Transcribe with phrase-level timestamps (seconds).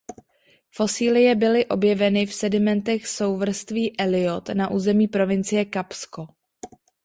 [0.71, 6.27] Fosilie byly objeveny v sedimentech souvrství Elliot na území provincie Kapsko.